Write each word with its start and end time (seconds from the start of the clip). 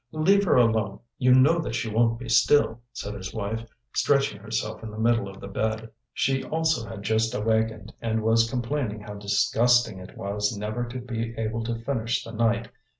"Leave 0.13 0.43
her 0.43 0.55
alone; 0.55 0.99
you 1.19 1.31
know 1.31 1.59
that 1.59 1.75
she 1.75 1.87
won't 1.87 2.17
be 2.17 2.27
still," 2.27 2.81
said 2.91 3.13
his 3.13 3.35
wife, 3.35 3.63
stretching 3.93 4.39
herself 4.41 4.81
in 4.81 4.89
the 4.89 4.97
middle 4.97 5.27
of 5.29 5.39
the 5.39 5.47
bed. 5.47 5.91
She 6.11 6.43
also 6.43 6.89
had 6.89 7.03
just 7.03 7.35
awakened 7.35 7.93
and 8.01 8.23
was 8.23 8.49
complaining 8.49 9.01
how 9.01 9.13
disgusting 9.13 9.99
it 9.99 10.17
was 10.17 10.57
never 10.57 10.85
to 10.85 10.97
be 10.99 11.35
able 11.37 11.63
to 11.65 11.83
finish 11.83 12.23
the 12.23 12.31
night. 12.31 12.69